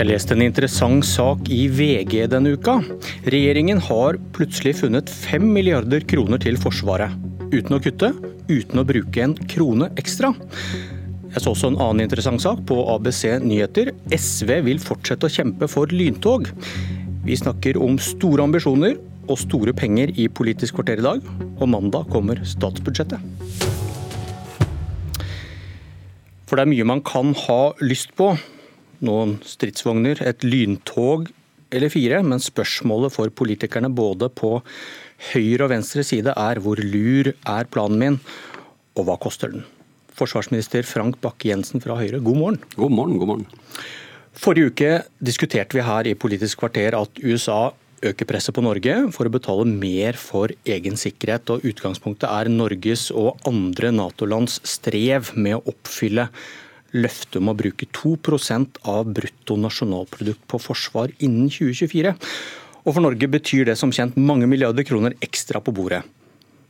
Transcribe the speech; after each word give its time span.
Jeg 0.00 0.08
leste 0.08 0.32
en 0.32 0.40
interessant 0.40 1.04
sak 1.04 1.50
i 1.52 1.66
VG 1.68 2.22
denne 2.32 2.54
uka. 2.56 2.78
Regjeringen 3.28 3.82
har 3.84 4.16
plutselig 4.32 4.78
funnet 4.78 5.10
5 5.12 5.42
milliarder 5.44 6.06
kroner 6.08 6.38
til 6.40 6.54
Forsvaret. 6.56 7.12
Uten 7.52 7.74
å 7.76 7.78
kutte, 7.84 8.08
uten 8.48 8.80
å 8.80 8.84
bruke 8.88 9.20
en 9.20 9.34
krone 9.52 9.90
ekstra. 10.00 10.30
Jeg 11.34 11.42
så 11.44 11.52
også 11.52 11.68
en 11.68 11.76
annen 11.84 12.06
interessant 12.06 12.40
sak 12.40 12.62
på 12.70 12.78
ABC 12.94 13.26
Nyheter. 13.44 13.90
SV 14.08 14.54
vil 14.70 14.80
fortsette 14.80 15.28
å 15.28 15.34
kjempe 15.34 15.68
for 15.68 15.92
lyntog. 15.92 16.48
Vi 17.26 17.36
snakker 17.36 17.76
om 17.76 17.98
store 18.00 18.46
ambisjoner 18.48 18.94
og 19.26 19.36
store 19.42 19.74
penger 19.76 20.14
i 20.16 20.30
Politisk 20.32 20.78
kvarter 20.78 21.02
i 21.02 21.04
dag, 21.04 21.28
og 21.58 21.68
mandag 21.74 22.08
kommer 22.08 22.40
statsbudsjettet. 22.40 23.20
For 26.48 26.56
det 26.56 26.64
er 26.64 26.72
mye 26.72 26.88
man 26.88 27.04
kan 27.04 27.36
ha 27.44 27.58
lyst 27.84 28.16
på 28.16 28.30
noen 29.06 29.38
stridsvogner, 29.46 30.20
et 30.26 30.44
lyntog 30.46 31.28
eller 31.70 31.92
fire, 31.92 32.20
men 32.26 32.42
spørsmålet 32.42 33.14
for 33.14 33.30
politikerne 33.30 33.90
både 33.94 34.30
på 34.34 34.58
høyre 35.30 35.66
og 35.66 35.72
venstre 35.74 36.04
side 36.06 36.34
er 36.34 36.60
hvor 36.62 36.80
lur 36.82 37.32
er 37.32 37.68
planen 37.70 38.00
min, 38.00 38.18
og 38.98 39.06
hva 39.06 39.18
koster 39.20 39.52
den? 39.52 39.66
Forsvarsminister 40.20 40.84
Frank 40.84 41.20
Bakke-Jensen 41.22 41.80
fra 41.80 41.96
Høyre, 41.96 42.20
god 42.20 42.36
morgen. 42.36 42.62
God 42.76 42.96
morgen, 42.96 43.20
god 43.20 43.30
morgen. 43.30 43.46
Forrige 44.36 44.72
uke 44.72 44.90
diskuterte 45.22 45.76
vi 45.76 45.84
her 45.84 46.08
i 46.10 46.16
Politisk 46.18 46.60
kvarter 46.60 46.96
at 46.98 47.22
USA 47.22 47.70
øker 48.06 48.28
presset 48.28 48.56
på 48.56 48.64
Norge 48.64 48.94
for 49.14 49.28
å 49.28 49.32
betale 49.32 49.66
mer 49.68 50.16
for 50.20 50.52
egen 50.64 50.96
sikkerhet. 51.00 51.50
og 51.52 51.64
Utgangspunktet 51.68 52.28
er 52.28 52.50
Norges 52.52 53.10
og 53.12 53.40
andre 53.48 53.92
Nato-lands 53.92 54.60
strev 54.64 55.32
med 55.36 55.58
å 55.58 55.64
oppfylle 55.72 56.28
løftet 56.96 57.38
om 57.40 57.52
å 57.52 57.56
bruke 57.56 57.86
2% 57.96 58.80
av 58.90 59.10
brutto 59.14 59.56
nasjonalprodukt 59.60 60.42
på 60.50 60.60
forsvar 60.62 61.12
innen 61.18 61.50
2024. 61.52 62.14
Og 62.80 62.94
For 62.94 63.04
Norge 63.04 63.28
betyr 63.30 63.68
det 63.68 63.76
som 63.78 63.92
kjent 63.94 64.18
mange 64.18 64.48
milliarder 64.50 64.86
kroner 64.88 65.16
ekstra 65.24 65.60
på 65.62 65.74
bordet. 65.76 66.02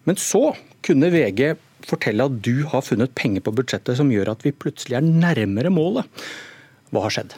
Men 0.08 0.18
så 0.18 0.50
kunne 0.84 1.12
VG 1.12 1.54
fortelle 1.86 2.26
at 2.26 2.40
du 2.44 2.64
har 2.68 2.84
funnet 2.84 3.14
penger 3.16 3.44
på 3.44 3.54
budsjettet 3.56 3.98
som 3.98 4.10
gjør 4.12 4.34
at 4.34 4.42
vi 4.44 4.52
plutselig 4.56 4.98
er 4.98 5.06
nærmere 5.06 5.72
målet. 5.72 6.08
Hva 6.90 7.06
har 7.06 7.14
skjedd? 7.14 7.36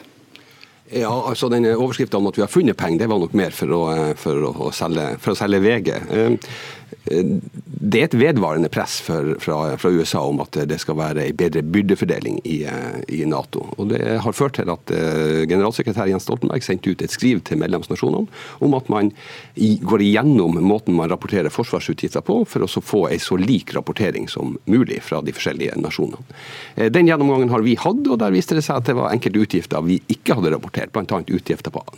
Ja, 0.93 1.09
altså 1.09 1.47
den 1.49 1.65
Overskriften 1.71 2.19
om 2.19 2.27
at 2.29 2.37
vi 2.37 2.43
har 2.43 2.51
funnet 2.51 2.77
penger, 2.77 3.03
det 3.03 3.09
var 3.09 3.21
nok 3.21 3.33
mer 3.37 3.53
for 3.55 3.71
å, 3.73 3.81
for 4.19 4.49
å, 4.49 4.69
selge, 4.75 5.13
for 5.23 5.33
å 5.33 5.39
selge 5.39 5.61
VG. 5.63 5.93
Det 7.03 7.99
er 7.99 8.07
et 8.07 8.15
vedvarende 8.17 8.69
press 8.71 8.99
for, 9.03 9.33
fra, 9.43 9.57
fra, 9.79 9.91
USA 9.93 10.21
om 10.25 10.41
at 10.43 10.57
det 10.69 10.79
skal 10.81 10.97
være 10.99 11.27
en 11.29 11.37
bedre 11.37 11.63
byrdefordeling 11.65 12.39
i, 12.45 12.59
i, 13.07 13.23
Nato. 13.29 13.65
Og 13.77 13.89
Det 13.91 14.01
har 14.23 14.35
ført 14.35 14.57
til 14.59 14.71
at 14.71 14.93
uh, 14.93 15.43
generalsekretær 15.49 16.09
Jens 16.11 16.27
Stoltenberg 16.27 16.65
sendte 16.65 16.93
ut 16.93 17.03
et 17.03 17.13
skriv 17.13 17.43
til 17.47 17.59
medlemsnasjonene 17.61 18.27
om 18.63 18.77
at 18.77 18.89
man 18.91 19.11
går 19.55 20.03
igjennom 20.05 20.59
måten 20.63 20.95
man 20.97 21.11
rapporterer 21.11 21.53
forsvarsutgifter 21.53 22.23
på, 22.25 22.41
for 22.49 22.65
å 22.65 22.83
få 22.83 23.05
en 23.11 23.21
så 23.21 23.37
lik 23.39 23.73
rapportering 23.75 24.29
som 24.31 24.57
mulig 24.69 25.01
fra 25.05 25.21
de 25.25 25.35
forskjellige 25.35 25.77
nasjonene. 25.81 26.21
Uh, 26.77 26.87
den 26.93 27.09
gjennomgangen 27.09 27.51
har 27.53 27.65
vi 27.65 27.77
hatt, 27.79 28.07
og 28.07 28.19
der 28.21 28.35
viste 28.35 28.57
det 28.57 28.65
seg 28.65 28.81
at 28.81 28.89
det 28.91 28.97
var 28.99 29.13
enkelte 29.13 29.43
utgifter 29.43 29.83
vi 29.83 29.99
ikke 30.11 30.37
hadde 30.39 30.53
rapportert, 30.55 30.93
bl.a. 30.93 31.03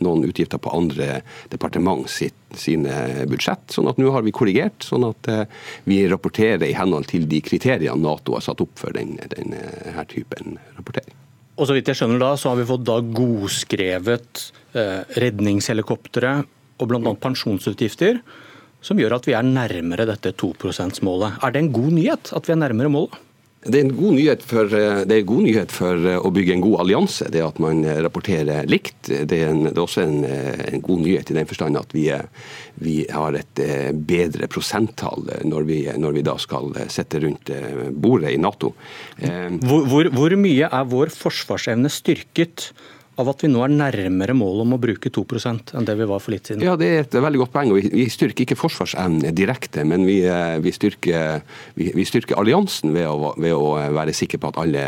Noen 0.06 0.26
utgifter 0.28 0.60
på 0.62 0.74
andre 0.76 1.22
departement 1.54 2.10
sitt, 2.10 2.36
sine 2.60 3.26
budsjett. 3.30 3.68
sånn 3.74 3.90
at 3.92 4.00
nå 4.02 4.12
har 4.14 4.26
vi 4.26 4.34
korrigert. 4.36 4.84
sånn 4.84 5.08
at 5.10 5.30
eh, 5.32 5.46
vi 5.84 6.04
rapporterer 6.12 6.66
i 6.68 6.76
henhold 6.78 7.08
til 7.12 7.28
de 7.30 7.42
kriteriene 7.42 8.02
Nato 8.02 8.36
har 8.38 8.46
satt 8.46 8.62
opp 8.62 8.80
for 8.80 8.96
denne 8.96 9.28
den 9.32 9.54
eh, 9.54 10.02
typen 10.12 10.60
rapportering. 10.78 11.14
Og 11.56 11.70
så 11.70 11.76
vidt 11.76 11.88
jeg 11.88 12.02
skjønner 12.02 12.20
da, 12.20 12.34
så 12.36 12.52
har 12.52 12.60
vi 12.60 12.68
fått 12.68 12.84
da 12.88 12.98
godskrevet 13.00 14.42
eh, 14.76 15.04
redningshelikoptre 15.24 16.34
og 16.76 16.90
bl.a. 16.92 17.14
pensjonsutgifter, 17.16 18.20
som 18.84 19.00
gjør 19.00 19.16
at 19.18 19.30
vi 19.30 19.36
er 19.38 19.48
nærmere 19.48 20.08
dette 20.10 20.34
2 20.36 20.52
%-målet. 20.60 21.40
Er 21.42 21.56
det 21.56 21.64
en 21.64 21.72
god 21.74 21.96
nyhet 21.96 22.34
at 22.36 22.50
vi 22.50 22.54
er 22.54 22.60
nærmere 22.60 22.92
målet? 22.92 23.16
Det 23.66 23.80
er, 23.82 24.42
for, 24.46 24.70
eh, 24.70 25.02
det 25.10 25.16
er 25.16 25.22
en 25.24 25.30
god 25.30 25.44
nyhet 25.48 25.72
for 25.74 25.98
eh, 26.06 26.20
å 26.22 26.30
bygge 26.34 26.54
en 26.54 26.62
god 26.62 26.84
allianse, 26.84 27.30
det 27.34 27.42
at 27.42 27.58
man 27.62 27.82
eh, 27.82 27.98
rapporterer 28.06 28.68
likt. 28.70 29.10
Det 29.10 29.40
er, 29.40 29.50
en, 29.50 29.64
det 29.66 29.74
er 29.74 29.82
også 29.82 30.04
en, 30.04 30.20
en, 30.26 30.84
god 30.86 31.02
nyhet 31.02 31.32
i 31.32 31.38
den 31.40 31.50
forstand 31.50 31.80
at 31.80 31.96
vi, 31.96 32.06
vi 32.86 32.96
har 33.10 33.38
et 33.40 33.62
bedre 34.06 34.50
prosenttall 34.52 35.26
når 35.50 35.66
vi, 35.66 35.80
når 35.98 36.18
vi, 36.20 36.26
da 36.28 36.36
skal 36.42 36.76
sette 36.94 37.24
rundt 37.24 37.50
bordet 37.90 38.36
i 38.36 38.42
Nato. 38.42 38.76
Hvor, 39.18 39.88
hvor, 39.90 40.12
hvor 40.14 40.36
mye 40.38 40.70
er 40.70 40.92
vår 40.92 41.14
forsvarsevne 41.16 41.90
styrket 41.90 42.70
av 43.22 43.30
at 43.32 43.44
vi 43.46 43.50
nå 43.52 43.62
er 43.64 43.72
nærmere 43.72 44.36
målet 44.36 44.66
om 44.66 44.76
å 44.76 44.80
bruke 44.82 45.10
2% 45.14 45.72
enn 45.78 45.88
det 45.88 45.96
vi 45.96 46.08
var 46.10 46.22
for 46.24 46.36
litt 46.36 46.50
siden? 46.50 46.64
Ja, 46.66 46.76
Det 46.76 46.88
er 46.88 47.06
et 47.06 47.16
veldig 47.16 47.42
godt 47.46 47.54
poeng. 47.54 47.72
og 47.72 47.80
Vi 47.80 48.08
styrker 48.12 48.44
ikke 48.44 48.58
forsvarsevnen 48.60 49.32
direkte, 49.36 49.86
men 49.88 50.06
vi, 50.06 50.20
eh, 50.28 50.58
vi, 50.60 50.72
styrker, 50.76 51.42
vi, 51.76 51.92
vi 51.96 52.06
styrker, 52.06 52.36
alliansen 52.36 52.92
ved 52.94 53.08
å, 53.08 53.34
ved 53.38 53.54
å, 53.56 53.76
være 53.96 54.14
sikre 54.14 54.40
på 54.40 54.52
at 54.52 54.60
alle 54.60 54.84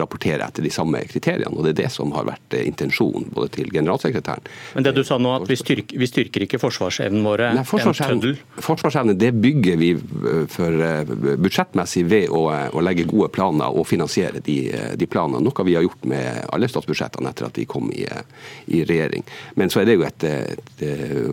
rapporterer 0.00 0.42
etter 0.48 0.66
de 0.66 0.72
samme 0.74 1.04
kriteriene. 1.06 1.54
og 1.54 1.64
Det 1.64 1.76
er 1.76 1.84
det 1.84 1.92
som 1.94 2.10
har 2.16 2.26
vært 2.26 2.58
eh, 2.58 2.66
intensjonen 2.66 3.30
både 3.34 3.54
til 3.60 3.70
generalsekretæren 3.70 4.42
Men 4.74 4.84
det 4.84 4.94
du 4.96 5.04
sa 5.06 5.18
nå, 5.18 5.36
at 5.42 5.46
vi 5.48 5.56
styrker, 5.56 6.06
styrker 6.08 6.46
ikke 6.48 6.58
forsvarsevnen 6.58 7.22
våre 7.22 7.52
Nei, 7.54 7.64
tøddel? 7.64 8.38
forsvarsevne 8.58 9.14
det 9.14 9.30
bygger 9.38 9.78
vi 9.78 9.92
eh, 9.94 10.44
for 10.50 11.06
budsjettmessig 11.38 12.04
ved 12.10 12.34
å, 12.34 12.48
å 12.50 12.82
legge 12.82 13.06
gode 13.06 13.30
planer 13.30 13.70
og 13.70 13.86
finansiere 13.86 14.42
de, 14.42 14.58
de 14.98 15.06
planene. 15.06 15.44
Noe 15.44 15.66
vi 15.68 15.78
har 15.78 15.86
gjort 15.86 16.10
med 16.10 16.42
alle 16.50 16.68
statsbudsjettene 16.70 17.30
etter 17.30 17.46
at 17.46 17.58
vi 17.58 17.67
kom 17.70 17.92
i, 17.94 18.04
i 18.72 18.82
regjering. 18.88 19.24
Men 19.60 19.72
så 19.72 19.82
er 19.82 19.88
det 19.88 19.98
jo 19.98 20.06
et, 20.08 20.26
et 20.26 20.84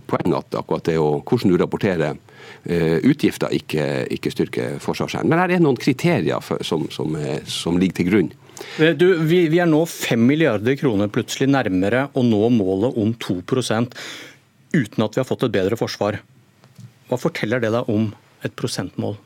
poeng 0.07 0.35
at 0.37 0.57
akkurat 0.59 0.87
det 0.89 0.97
å, 1.01 1.19
hvordan 1.21 1.53
du 1.53 1.59
rapporterer 1.61 2.15
uh, 2.15 2.97
utgifter, 3.01 3.53
ikke, 3.55 3.85
ikke 4.15 4.33
styrker 4.33 4.79
forsvarsevnen. 4.83 5.31
Men 5.31 5.43
her 5.43 5.55
er 5.55 5.63
noen 5.63 5.79
kriterier 5.79 6.43
for, 6.43 6.61
som, 6.65 6.87
som, 6.93 7.17
som, 7.49 7.79
ligger 7.81 8.01
til 8.01 8.11
grunn. 8.11 8.31
Eh, 8.79 8.93
du, 8.97 9.07
vi, 9.27 9.45
vi, 9.51 9.59
er 9.61 9.69
nå 9.69 9.81
5 9.89 10.23
milliarder 10.27 10.77
kroner 10.79 11.11
plutselig 11.11 11.49
nærmere 11.51 12.07
å 12.15 12.23
nå 12.25 12.47
målet 12.55 12.97
om 13.01 13.13
2% 13.15 13.99
uten 14.75 15.05
at 15.05 15.15
vi 15.15 15.21
har 15.21 15.27
fått 15.27 15.47
et 15.47 15.55
bedre 15.55 15.79
forsvar. 15.79 16.19
Hva 17.09 17.21
forteller 17.21 17.61
det 17.63 17.71
deg 17.75 17.91
om 17.91 18.09
et 18.45 18.55
prosentmål? 18.57 19.17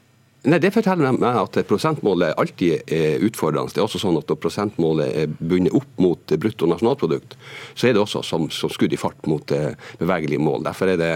Nei, 0.49 0.57
Det 0.57 0.71
forteller 0.73 1.13
meg 1.13 1.35
at 1.37 1.57
prosentmålet 1.69 2.37
alltid 2.39 2.89
er 2.95 3.21
utfordrende. 3.27 3.69
Det 3.73 3.81
er 3.81 3.85
også 3.85 4.01
sånn 4.01 4.17
at 4.17 4.29
Når 4.31 4.39
prosentmålet 4.41 5.17
er 5.23 5.27
bundet 5.37 5.75
opp 5.77 6.01
mot 6.01 6.33
brutto 6.41 6.65
nasjonalprodukt, 6.69 7.35
så 7.75 7.87
er 7.87 7.93
det 7.93 8.01
også 8.01 8.23
som, 8.25 8.47
som 8.49 8.71
skudd 8.73 8.93
i 8.93 8.99
fart 8.99 9.29
mot 9.29 9.51
eh, 9.51 9.75
bevegelige 9.99 10.41
mål. 10.41 10.63
Derfor 10.65 10.89
er 10.89 10.97
det 10.97 11.13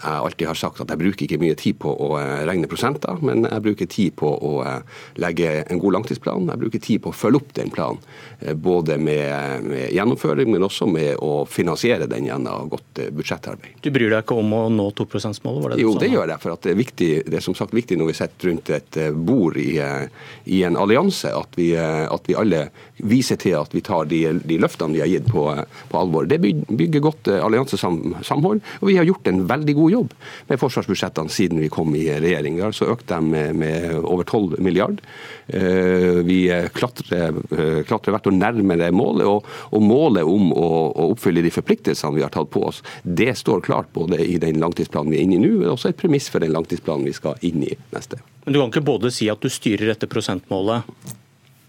jeg 0.00 0.24
alltid 0.24 0.48
har 0.48 0.58
sagt 0.58 0.80
at 0.80 0.90
jeg 0.92 1.00
bruker 1.00 1.26
ikke 1.26 1.38
mye 1.42 1.56
tid 1.58 1.76
på 1.80 1.90
å 1.92 2.14
eh, 2.20 2.42
regne 2.48 2.68
prosenter, 2.70 3.18
men 3.24 3.44
jeg 3.44 3.64
bruker 3.64 3.88
tid 3.90 4.14
på 4.16 4.30
å 4.32 4.52
eh, 4.64 5.00
legge 5.20 5.50
en 5.66 5.80
god 5.82 5.96
langtidsplan. 5.98 6.48
Jeg 6.48 6.62
bruker 6.62 6.82
tid 6.82 7.02
på 7.04 7.12
å 7.12 7.16
følge 7.16 7.40
opp 7.42 7.50
den 7.58 7.72
planen. 7.74 8.00
Eh, 8.40 8.54
både 8.56 8.96
med, 9.00 9.66
med 9.66 9.92
gjennomføring, 9.92 10.50
men 10.52 10.64
også 10.64 10.88
med 10.88 11.20
å 11.20 11.44
finansiere 11.48 12.08
den 12.10 12.30
gjennom 12.30 12.70
godt 12.72 13.02
budsjettarbeid. 13.16 13.82
Du 13.84 13.90
bryr 13.92 14.12
deg 14.14 14.24
ikke 14.24 14.38
om 14.40 14.54
å 14.56 14.62
nå 14.72 14.88
2 14.96 15.08
%-målet? 15.20 15.82
Jo, 15.82 15.92
det 16.00 16.10
gjør 16.12 16.32
jeg. 16.32 16.42
For 16.42 16.56
det 16.56 16.72
er, 16.72 16.80
viktig, 16.80 17.10
det 17.28 17.40
er 17.40 17.44
som 17.44 17.58
sagt 17.58 17.76
viktig 17.76 18.00
når 18.00 18.12
vi 18.12 18.16
sitter 18.22 18.50
rundt 18.50 18.72
et 18.72 19.00
bord 19.16 19.58
i, 19.60 19.74
i 19.80 20.62
en 20.64 20.80
allianse, 20.80 21.32
at 21.36 21.60
vi, 21.60 21.72
at 21.76 22.28
vi, 22.28 22.38
alle 22.40 22.66
viser 22.96 23.36
til 23.40 23.58
at 23.58 23.74
vi 23.74 23.84
tar 23.84 24.08
de, 24.08 24.22
de 24.44 24.58
løftene 24.60 24.96
vi 24.96 25.04
har 25.04 25.10
gitt 25.10 25.28
på, 25.28 25.44
på 25.92 26.00
alvor. 26.00 26.28
Det 26.30 26.40
bygger 26.40 27.04
godt 27.04 27.32
alliansesamhold, 27.36 28.64
og 28.80 28.88
vi 28.88 28.96
har 28.96 29.08
gjort 29.08 29.28
en 29.28 29.44
veldig 29.50 29.76
god 29.76 29.89
jobb 29.92 30.14
med 30.48 30.60
forsvarsbudsjettene 30.60 31.32
siden 31.32 31.60
vi 31.62 31.70
kom 31.72 31.94
i 31.98 32.06
regjering. 32.10 32.56
Vi 32.56 32.64
har 32.64 32.72
altså 32.72 32.90
økt 32.92 33.08
dem 33.10 33.30
med, 33.34 33.54
med 33.60 33.94
over 34.00 34.24
12 34.24 34.58
milliard. 34.62 35.00
Eh, 35.46 36.20
vi 36.26 36.40
klatrer, 36.74 37.36
eh, 37.56 37.80
klatrer 37.88 38.16
hvert 38.16 38.28
år 38.30 38.36
nærmere 38.36 38.90
målet, 38.94 39.26
og, 39.28 39.48
og 39.70 39.84
målet 39.84 40.26
om 40.26 40.52
å, 40.52 40.68
å, 40.90 41.08
oppfylle 41.14 41.44
de 41.44 41.54
forpliktelsene 41.54 42.18
vi 42.18 42.24
har 42.26 42.34
tatt 42.34 42.50
på 42.52 42.64
oss, 42.68 42.82
det 43.02 43.32
står 43.38 43.64
klart 43.66 43.92
både 43.96 44.20
i 44.24 44.38
den 44.42 44.60
langtidsplanen 44.62 45.14
vi 45.14 45.20
er 45.20 45.26
inne 45.26 45.40
i 45.40 45.42
nå, 45.44 45.54
men 45.62 45.72
også 45.74 45.90
et 45.92 46.00
premiss 46.00 46.30
for 46.32 46.42
den 46.42 46.54
langtidsplanen 46.54 47.08
vi 47.08 47.16
skal 47.16 47.40
inn 47.46 47.64
i 47.66 47.74
neste. 47.94 48.20
Men 48.44 48.54
Du 48.54 48.60
kan 48.60 48.72
ikke 48.72 48.86
både 48.86 49.12
si 49.14 49.30
at 49.32 49.42
du 49.42 49.50
styrer 49.52 49.92
etter 49.94 50.10
prosentmålet 50.10 50.86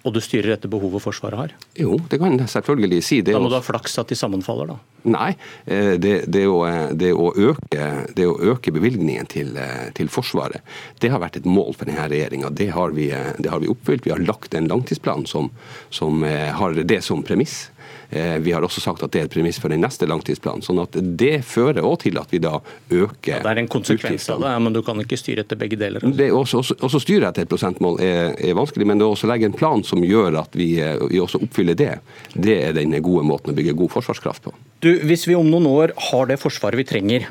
og 0.01 0.15
du 0.15 0.21
styrer 0.24 0.56
etter 0.56 0.71
behovet 0.71 1.03
Forsvaret 1.03 1.38
har? 1.38 1.51
Jo, 1.77 2.00
det 2.09 2.18
kan 2.21 2.38
jeg 2.39 2.50
selvfølgelig 2.50 3.01
si. 3.06 3.19
Det 3.21 3.36
da 3.36 3.42
må 3.42 3.51
du 3.51 3.57
ha 3.57 3.63
flaks 3.65 4.00
at 4.01 4.09
de 4.09 4.18
sammenfaller, 4.18 4.71
da? 4.74 4.77
Nei. 5.13 5.31
Eh, 5.65 5.94
det, 6.01 6.15
det, 6.33 6.45
å, 6.50 6.63
det, 6.98 7.12
å, 7.13 7.31
øke, 7.38 7.88
det 8.18 8.27
å, 8.30 8.38
øke, 8.53 8.74
bevilgningen 8.74 9.30
til, 9.30 9.53
eh, 9.57 9.89
til, 9.98 10.09
Forsvaret, 10.12 10.65
det 11.01 11.12
har 11.13 11.21
vært 11.21 11.42
et 11.42 11.50
mål 11.50 11.75
for 11.77 11.89
denne 11.89 12.07
regjeringa. 12.12 12.50
Det, 12.53 12.71
har 12.75 12.95
vi, 12.98 13.12
det 13.38 13.53
har 13.53 13.62
vi 13.62 13.69
oppfylt. 13.71 14.07
Vi 14.07 14.13
har 14.13 14.25
lagt 14.25 14.57
en 14.57 14.69
langtidsplan 14.71 15.27
som, 15.30 15.51
som 15.94 16.25
eh, 16.27 16.50
har 16.57 16.81
det 16.81 17.01
som 17.06 17.21
premiss. 17.25 17.69
Eh, 18.11 18.38
vi 18.43 18.51
har 18.51 18.63
også 18.65 18.81
sagt 18.83 19.03
at 19.05 19.13
det 19.13 19.21
er 19.21 19.27
et 19.29 19.33
premiss 19.33 19.59
for 19.61 19.71
den 19.71 19.83
neste 19.83 20.07
langtidsplanen. 20.09 20.63
sånn 20.65 20.81
at 20.83 20.97
Det 21.17 21.45
fører 21.47 21.79
også 21.79 22.03
til 22.03 22.19
at 22.19 22.31
vi 22.33 22.39
da 22.43 22.57
øker 22.89 23.38
ja, 23.38 23.39
Det 23.39 23.51
er 23.51 23.61
en 23.63 23.71
konsekvens 23.71 24.29
av 24.29 24.41
det, 24.43 24.53
men 24.65 24.73
du 24.73 24.81
kan 24.83 24.99
ikke 24.99 25.19
styre 25.19 25.45
etter 25.45 25.59
begge 25.59 25.79
deler. 25.79 26.03
Altså. 26.03 26.17
Det 26.17 26.27
er 26.27 26.35
også, 26.35 26.63
også, 26.63 26.75
også 26.81 27.03
styre 27.03 27.29
etter 27.29 27.45
et 27.45 27.51
prosentmål 27.51 28.01
er, 28.03 28.33
er, 28.35 28.55
vanskelig, 28.57 28.88
men 28.88 28.99
det 28.99 29.07
å 29.07 29.31
legge 29.31 29.47
en 29.47 29.55
plan 29.55 29.83
som 29.88 30.03
gjør 30.03 30.41
at 30.41 30.55
vi, 30.57 30.73
vi 31.11 31.21
også 31.23 31.39
oppfyller 31.45 31.77
det, 31.77 31.93
det 32.35 32.57
er 32.65 32.75
den 32.75 32.95
gode 33.01 33.23
måten 33.27 33.53
å 33.53 33.55
bygge 33.55 33.77
god 33.79 33.95
forsvarskraft 33.95 34.49
på. 34.49 34.55
Du, 34.83 34.91
Hvis 35.07 35.27
vi 35.29 35.38
om 35.38 35.47
noen 35.47 35.69
år 35.69 35.95
har 36.11 36.27
det 36.27 36.39
forsvaret 36.41 36.79
vi 36.81 36.88
trenger, 36.89 37.29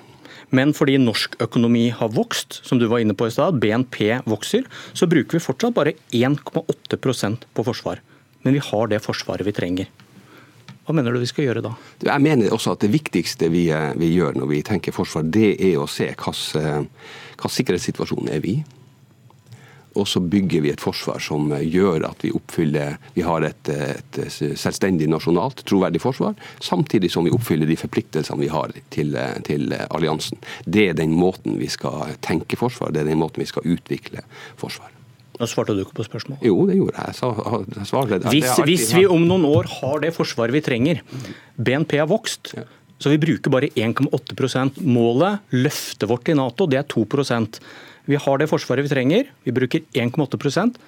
men 0.51 0.73
fordi 0.75 0.97
norsk 0.99 1.37
økonomi 1.43 1.89
har 1.95 2.11
vokst, 2.15 2.61
som 2.67 2.81
du 2.81 2.89
var 2.91 3.03
inne 3.03 3.15
på 3.15 3.29
i 3.29 3.35
stad, 3.35 3.61
BNP 3.63 4.23
vokser, 4.27 4.67
så 4.93 5.07
bruker 5.11 5.39
vi 5.39 5.45
fortsatt 5.45 5.77
bare 5.77 5.95
1,8% 6.11 7.47
på 7.55 7.67
forsvar. 7.67 8.03
Men 8.43 8.57
vi 8.57 8.63
har 8.65 8.91
det 8.91 9.03
forsvaret 9.05 9.47
vi 9.47 9.55
trenger. 9.55 9.91
Hva 10.91 10.97
mener 10.99 11.15
du 11.15 11.21
vi 11.23 11.29
skal 11.31 11.45
gjøre 11.45 11.61
da? 11.63 11.71
Jeg 12.03 12.23
mener 12.25 12.51
også 12.51 12.73
at 12.75 12.83
det 12.83 12.89
viktigste 12.91 13.47
vi, 13.53 13.69
eh, 13.71 13.93
vi 13.95 14.09
gjør 14.11 14.41
når 14.41 14.49
vi 14.51 14.63
tenker 14.67 14.91
forsvar, 14.91 15.23
det 15.23 15.53
er 15.63 15.79
å 15.79 15.87
se 15.87 16.09
hvilken 16.11 16.35
sikkerhetssituasjonen 16.35 17.55
sikkerhetssituasjon 17.55 18.33
er 18.35 18.43
vi. 18.43 18.57
Og 19.95 20.09
så 20.11 20.19
bygger 20.19 20.67
vi 20.67 20.73
et 20.73 20.83
forsvar 20.83 21.23
som 21.23 21.47
gjør 21.55 22.09
at 22.11 22.27
vi 22.27 22.33
oppfyller 22.35 22.99
Vi 23.15 23.23
har 23.23 23.47
et, 23.47 23.71
et 23.71 24.21
selvstendig 24.35 25.07
nasjonalt, 25.07 25.63
troverdig 25.63 26.03
forsvar, 26.03 26.35
samtidig 26.59 27.13
som 27.15 27.23
vi 27.25 27.31
oppfyller 27.31 27.71
de 27.71 27.79
forpliktelsene 27.79 28.43
vi 28.43 28.51
har 28.51 28.75
til, 28.91 29.15
til, 29.47 29.75
alliansen. 29.91 30.43
Det 30.67 30.89
er 30.89 30.99
den 30.99 31.15
måten 31.15 31.59
vi 31.63 31.71
skal 31.71 32.17
tenke 32.19 32.59
forsvar, 32.59 32.91
det 32.91 33.05
er 33.05 33.13
den 33.15 33.23
måten 33.23 33.47
vi 33.47 33.51
skal 33.51 33.63
utvikle 33.79 34.27
forsvar. 34.59 34.91
Nå 35.41 35.49
svarte 35.49 35.73
du 35.77 35.83
ikke 35.87 35.97
på 35.97 36.05
spørsmålet. 36.05 36.43
Jo, 36.45 36.59
det 36.69 36.77
gjorde 36.77 37.01
jeg. 37.01 37.17
Så, 37.17 37.31
jeg 38.13 38.21
hvis, 38.35 38.51
hvis, 38.69 38.91
vi 38.99 39.07
om 39.09 39.25
noen 39.25 39.47
år 39.49 39.71
har 39.81 40.03
det 40.05 40.13
forsvaret 40.13 40.53
vi 40.53 40.61
trenger, 40.65 41.01
BNP 41.57 41.97
har 42.03 42.11
vokst, 42.11 42.53
ja. 42.59 42.67
så 43.01 43.13
vi 43.15 43.21
bruker 43.23 43.53
bare 43.53 43.73
1,8% 43.73 44.83
Målet, 44.85 45.41
løftet 45.57 46.09
vårt 46.11 46.29
i 46.29 46.37
Nato, 46.37 46.69
det 46.69 46.83
er 46.83 46.91
2% 46.93 47.63
vi 48.11 48.19
har 48.19 48.41
det 48.41 48.49
forsvaret 48.51 48.85
vi 48.85 48.91
trenger, 48.91 49.29
vi 49.47 49.55
bruker 49.55 49.85
1,8% 49.95 50.81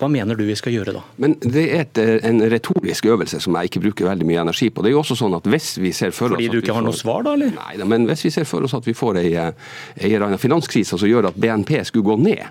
hva 0.00 0.08
mener 0.10 0.34
du 0.34 0.42
vi 0.48 0.54
skal 0.58 0.74
gjøre 0.74 0.96
da? 0.96 1.02
Men 1.22 1.36
Det 1.38 1.62
er 1.62 1.84
et, 1.84 1.98
en 2.26 2.42
retorisk 2.50 3.06
øvelse 3.12 3.38
som 3.44 3.54
jeg 3.58 3.70
ikke 3.70 3.84
bruker 3.84 4.08
veldig 4.08 4.26
mye 4.26 4.40
energi 4.42 4.70
på. 4.72 4.82
Det 4.82 4.90
er 4.90 4.96
jo 4.96 5.02
også 5.04 5.18
sånn 5.20 5.36
at 5.38 5.46
hvis 5.46 5.76
vi 5.78 5.92
ser 5.94 6.10
for 6.16 6.32
oss... 6.32 6.40
Fordi 6.40 6.48
du 6.50 6.58
ikke 6.58 6.74
har 6.74 6.82
noe 6.82 6.96
svar, 6.96 7.22
da? 7.26 7.36
eller? 7.36 7.52
Nei, 7.54 7.86
men 7.86 8.08
hvis 8.10 8.24
vi 8.26 8.32
ser 8.34 8.48
for 8.48 8.66
oss 8.66 8.74
at 8.74 8.88
vi 8.88 8.96
får 8.98 9.20
ei, 9.20 9.30
ei 9.38 10.10
eller 10.10 10.34
finanskrise 10.42 10.98
som 10.98 11.06
gjør 11.06 11.30
at 11.30 11.38
BNP 11.38 11.76
skulle 11.86 12.08
gå 12.08 12.18
ned, 12.24 12.42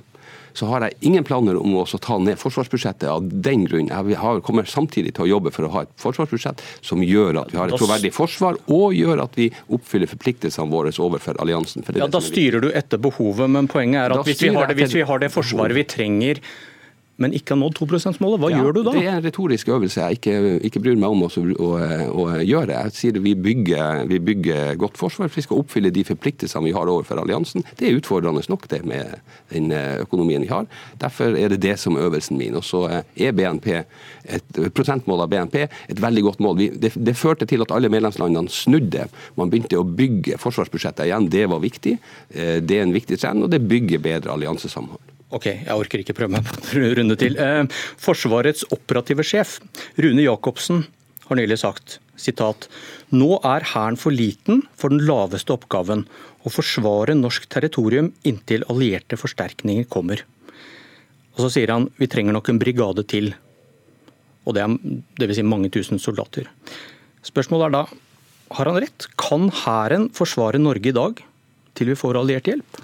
så 0.58 0.70
har 0.72 0.86
jeg 0.86 0.98
ingen 1.12 1.26
planer 1.28 1.58
om 1.60 1.76
å 1.82 1.86
ta 2.02 2.18
ned 2.22 2.40
forsvarsbudsjettet 2.42 3.08
av 3.10 3.28
den 3.28 3.66
grunn. 3.70 3.92
Jeg 3.92 4.44
kommer 4.48 4.68
samtidig 4.70 5.16
til 5.18 5.28
å 5.28 5.30
jobbe 5.36 5.54
for 5.56 5.68
å 5.68 5.72
ha 5.76 5.84
et 5.86 5.94
forsvarsbudsjett 6.02 6.64
som 6.86 7.04
gjør 7.06 7.44
at 7.44 7.54
vi 7.54 7.62
har 7.62 7.72
et 7.72 7.80
troverdig 7.82 8.14
forsvar, 8.16 8.60
og 8.72 8.98
gjør 8.98 9.24
at 9.26 9.38
vi 9.40 9.50
oppfyller 9.72 10.12
forpliktelsene 10.12 10.72
våre 10.72 10.92
overfor 11.02 11.40
alliansen. 11.42 11.86
ja, 11.96 12.08
Da 12.08 12.22
styrer 12.24 12.62
du 12.64 12.72
etter 12.72 13.02
behovet, 13.02 13.50
men 13.50 13.70
poenget 13.72 14.06
er 14.06 14.18
at 14.18 14.28
hvis 14.28 14.44
vi, 14.44 14.52
det, 14.52 14.78
hvis 14.78 14.98
vi 14.98 15.08
har 15.08 15.24
det 15.24 15.32
forsvaret 15.34 15.78
vi 15.78 15.88
trenger 15.88 16.42
men 17.22 17.36
ikke 17.38 17.56
har 17.56 17.62
nådd 17.62 17.78
2 17.80 17.88
%-målet. 17.92 18.42
Hva 18.42 18.52
ja, 18.52 18.62
gjør 18.62 18.78
du 18.78 18.82
da? 18.88 18.94
Det 18.96 19.04
er 19.06 19.18
en 19.18 19.26
retorisk 19.26 19.72
øvelse 19.72 20.02
jeg 20.02 20.20
ikke, 20.20 20.36
ikke 20.70 20.82
bryr 20.84 21.00
meg 21.00 21.14
om 21.14 21.26
å, 21.28 21.30
å, 21.30 21.70
å, 22.24 22.26
gjøre. 22.42 22.78
Jeg 22.88 22.98
sier 22.98 23.20
vi 23.22 23.36
bygger, 23.38 24.06
vi 24.10 24.20
bygger 24.32 24.80
godt 24.82 25.00
forsvar. 25.00 25.30
for 25.30 25.42
Vi 25.42 25.46
skal 25.46 25.62
oppfylle 25.62 25.94
de 25.94 26.06
forpliktelsene 26.08 26.66
vi 26.68 26.76
har 26.76 26.90
overfor 26.92 27.22
alliansen. 27.22 27.66
Det 27.80 27.90
er 27.90 28.00
utfordrende 28.00 28.44
nok, 28.50 28.68
det, 28.72 28.82
med 28.88 29.20
den 29.52 29.72
eh, 29.76 30.02
økonomien 30.02 30.42
vi 30.44 30.52
har. 30.52 30.68
Derfor 31.02 31.38
er 31.38 31.54
det 31.54 31.62
det 31.64 31.78
som 31.80 31.98
er 31.98 32.10
øvelsen 32.10 32.40
min. 32.40 32.58
Og 32.58 32.66
så 32.66 32.86
eh, 32.90 33.28
er 33.28 33.36
BNP, 33.38 33.70
et 34.32 34.62
prosentmål 34.76 35.26
av 35.26 35.32
BNP 35.32 35.62
et 35.64 36.02
veldig 36.02 36.26
godt 36.30 36.44
mål. 36.44 36.58
Vi, 36.60 36.70
det, 36.82 36.94
det 36.96 37.18
førte 37.20 37.48
til 37.50 37.64
at 37.66 37.74
alle 37.76 37.92
medlemslandene 37.92 38.52
snudde. 38.52 39.08
Man 39.40 39.52
begynte 39.52 39.80
å 39.80 39.88
bygge 39.88 40.40
forsvarsbudsjettet 40.42 41.08
igjen. 41.08 41.30
Det 41.32 41.48
var 41.52 41.64
viktig. 41.64 41.98
Eh, 42.34 42.58
det 42.64 42.80
er 42.80 42.88
en 42.88 42.96
viktig 42.96 43.20
trend, 43.22 43.46
og 43.46 43.54
det 43.54 43.64
bygger 43.68 44.04
bedre 44.04 44.36
alliansesamhold. 44.36 45.02
Ok, 45.32 45.48
jeg 45.48 45.72
orker 45.72 46.02
ikke 46.04 46.16
prøve 46.18 46.36
meg 46.36 46.48
på 46.48 46.80
en 46.80 46.96
runde 47.00 47.16
til. 47.20 47.38
Eh, 47.40 47.64
Forsvarets 48.02 48.66
operative 48.76 49.24
sjef, 49.24 49.60
Rune 50.02 50.26
Jacobsen, 50.26 50.84
har 51.30 51.40
nylig 51.40 51.62
sagt 51.62 52.00
sitat, 52.20 52.68
nå 53.16 53.38
er 53.48 53.66
Hæren 53.72 53.98
for 54.00 54.14
liten 54.14 54.66
for 54.78 54.94
den 54.94 55.02
laveste 55.08 55.56
oppgaven, 55.56 56.06
å 56.42 56.52
forsvare 56.52 57.16
norsk 57.18 57.48
territorium 57.54 58.12
inntil 58.28 58.66
allierte 58.72 59.18
forsterkninger 59.20 59.88
kommer. 59.90 60.24
Og 61.36 61.46
Så 61.46 61.52
sier 61.56 61.72
han 61.72 61.88
vi 61.98 62.10
trenger 62.12 62.36
nok 62.36 62.50
en 62.50 62.60
brigade 62.60 63.06
til. 63.08 63.32
Og 64.46 64.56
det 64.58 64.64
er 64.66 64.78
dvs. 65.22 65.38
Si 65.38 65.46
mange 65.46 65.70
tusen 65.72 66.02
soldater. 66.02 66.50
Spørsmålet 67.24 67.70
er 67.70 67.76
da, 67.78 67.84
har 68.58 68.68
han 68.68 68.82
rett? 68.84 69.08
Kan 69.22 69.52
Hæren 69.64 70.10
forsvare 70.18 70.60
Norge 70.60 70.92
i 70.92 70.98
dag 70.98 71.22
til 71.78 71.94
vi 71.94 71.96
får 71.96 72.20
alliert 72.20 72.50
hjelp? 72.50 72.82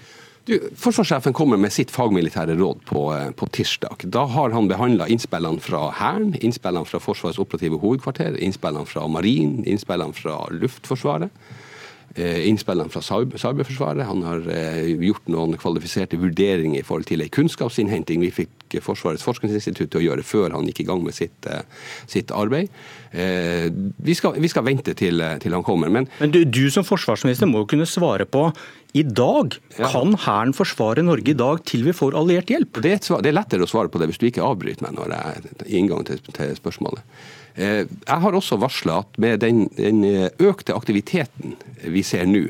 Du, 0.47 0.55
forsvarssjefen 0.79 1.33
kommer 1.35 1.59
med 1.59 1.73
sitt 1.75 1.89
fagmilitære 1.91 2.53
råd 2.55 2.85
på, 2.87 3.01
eh, 3.11 3.31
på 3.35 3.49
tirsdag. 3.51 4.05
Da 4.07 4.23
har 4.31 4.53
han 4.55 4.69
behandla 4.69 5.09
innspillene 5.11 5.59
fra 5.59 5.91
Hæren, 5.91 6.37
innspillene 6.39 6.87
fra 6.87 7.01
Forsvarets 7.03 7.39
operative 7.39 7.79
hovedkvarter, 7.81 8.37
innspillene 8.39 8.87
fra 8.87 9.07
Marin, 9.07 9.65
innspillene 9.67 10.15
fra 10.15 10.47
Luftforsvaret. 10.51 11.29
Eh, 12.15 12.47
innspillene 12.47 12.89
fra 12.89 13.01
Cyberforsvaret. 13.01 14.05
Han 14.05 14.23
har 14.23 14.47
eh, 14.49 14.95
gjort 15.03 15.27
noen 15.27 15.57
kvalifiserte 15.59 16.17
vurderinger 16.17 16.79
i 16.79 16.85
forhold 16.87 17.05
til 17.11 17.21
en 17.21 17.29
kunnskapsinnhenting 17.29 18.23
vi 18.23 18.31
fikk 18.31 18.56
Forsvarets 18.83 19.25
forskningsinstitutt 19.25 19.91
til 19.93 20.01
å 20.01 20.05
gjøre 20.09 20.25
før 20.27 20.55
han 20.55 20.67
gikk 20.69 20.83
i 20.83 20.87
gang 20.89 21.03
med 21.05 21.15
sitt, 21.15 21.47
eh, 21.49 21.63
sitt 22.09 22.33
arbeid. 22.35 22.71
Vi 23.07 24.13
skal, 24.13 24.35
vi 24.35 24.49
skal, 24.51 24.65
vente 24.67 24.93
til, 24.93 25.23
til 25.41 25.53
han 25.55 25.63
kommer. 25.63 25.89
Men, 25.89 26.09
Men 26.19 26.33
du, 26.33 26.41
du, 26.43 26.67
som 26.69 26.83
forsvarsminister 26.85 27.47
må 27.49 27.63
jo 27.63 27.69
kunne 27.71 27.87
svare 27.87 28.27
på 28.27 28.49
i 28.93 29.03
dag. 29.07 29.55
Kan 29.77 30.17
Hæren 30.25 30.53
forsvare 30.53 31.05
Norge 31.07 31.31
i 31.31 31.37
dag 31.37 31.63
til 31.65 31.85
vi 31.87 31.95
får 31.95 32.17
alliert 32.19 32.51
hjelp? 32.51 32.81
Det 32.83 32.91
er, 32.91 33.01
svar, 33.01 33.23
det 33.23 33.31
er, 33.31 33.39
lettere 33.39 33.63
å 33.63 33.71
svare 33.71 33.89
på 33.89 34.01
det 34.01 34.11
hvis 34.11 34.19
du 34.21 34.27
ikke 34.29 34.45
avbryter 34.45 34.85
meg 34.85 34.99
når 34.99 35.15
jeg 35.15 35.33
er 35.33 35.65
i 35.65 35.79
inngang 35.79 36.05
til, 36.07 36.21
til 36.27 36.53
spørsmålet. 36.59 37.17
Eh, 37.55 37.83
jeg 37.87 38.23
har 38.27 38.37
også 38.37 38.59
varsla 38.61 39.01
at 39.05 39.19
med 39.23 39.39
den, 39.41 39.65
den 39.79 40.03
økte 40.43 40.75
aktiviteten 40.77 41.55
vi 41.87 42.03
ser 42.05 42.27
nå, 42.29 42.49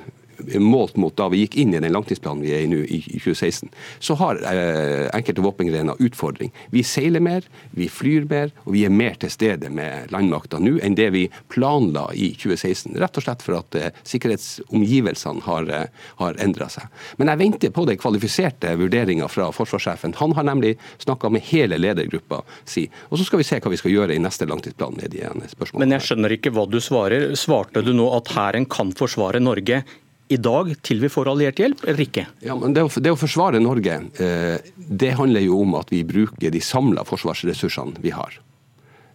målt 0.55 0.97
mot 0.97 1.15
da 1.17 1.27
vi 1.31 1.43
gikk 1.43 1.57
inn 1.61 1.75
i 1.75 1.81
den 1.81 1.93
langtidsplanen 1.93 2.43
vi 2.45 2.53
er 2.55 2.65
i 2.65 2.69
nå, 2.71 2.81
i 2.83 3.01
2016, 3.03 3.69
så 3.99 4.17
har 4.21 4.39
eh, 4.49 5.07
enkelte 5.15 5.43
våpengrener 5.43 5.99
utfordring. 6.03 6.51
Vi 6.73 6.83
seiler 6.87 7.23
mer, 7.23 7.45
vi 7.77 7.89
flyr 7.91 8.27
mer, 8.29 8.53
og 8.65 8.75
vi 8.75 8.85
er 8.87 8.93
mer 8.93 9.17
til 9.19 9.31
stede 9.33 9.71
med 9.73 10.11
landmakta 10.13 10.61
nå 10.63 10.77
enn 10.83 10.97
det 10.97 11.09
vi 11.15 11.25
planla 11.53 12.07
i 12.13 12.31
2016. 12.37 12.95
Rett 13.01 13.19
og 13.19 13.25
slett 13.25 13.45
for 13.45 13.59
at 13.59 13.77
eh, 13.79 13.89
sikkerhetsomgivelsene 14.07 15.45
har, 15.47 15.71
eh, 15.73 16.07
har 16.21 16.41
endra 16.43 16.69
seg. 16.71 16.87
Men 17.19 17.33
jeg 17.33 17.43
venter 17.43 17.75
på 17.75 17.87
den 17.89 17.99
kvalifiserte 18.01 18.75
vurderinga 18.79 19.29
fra 19.31 19.49
forsvarssjefen. 19.55 20.15
Han 20.21 20.35
har 20.37 20.47
nemlig 20.47 20.75
snakka 21.03 21.31
med 21.33 21.45
hele 21.51 21.79
ledergruppa 21.81 22.43
si. 22.65 22.87
Og 23.09 23.19
så 23.19 23.27
skal 23.27 23.41
vi 23.41 23.47
se 23.47 23.61
hva 23.61 23.73
vi 23.73 23.79
skal 23.79 23.93
gjøre 23.93 24.15
i 24.15 24.23
neste 24.23 24.47
langtidsplan 24.49 24.97
med 24.97 25.13
de 25.15 25.25
spørsmålene. 25.27 25.83
Men 25.83 25.97
jeg 25.97 26.07
skjønner 26.07 26.35
ikke 26.37 26.53
hva 26.55 26.67
du 26.69 26.79
svarer. 26.83 27.31
Svarte 27.39 27.83
du 27.85 27.93
nå 27.95 28.09
at 28.17 28.31
Hæren 28.35 28.67
kan 28.69 28.93
forsvare 28.95 29.41
Norge 29.43 29.83
i 30.27 30.37
dag 30.41 30.73
til 30.85 30.99
vi 31.03 31.09
får 31.11 31.29
alliert 31.31 31.61
hjelp, 31.61 31.83
eller 31.87 32.03
ikke? 32.03 32.25
Ja, 32.43 32.57
men 32.59 32.75
det 32.75 32.83
å, 32.83 32.89
det 32.91 33.13
å 33.13 33.19
forsvare 33.19 33.61
Norge, 33.63 33.99
eh, 34.19 34.73
det 34.75 35.13
handler 35.19 35.45
jo 35.45 35.61
om 35.63 35.77
at 35.79 35.93
vi 35.93 36.03
bruker 36.07 36.51
de 36.53 36.61
samla 36.63 37.05
forsvarsressursene 37.07 38.03
vi 38.03 38.11
har. 38.15 38.35